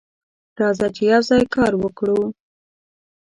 راځه 0.59 0.87
چې 0.95 1.03
یوځای 1.11 1.43
کار 1.55 1.73
وکړو. 1.77 2.21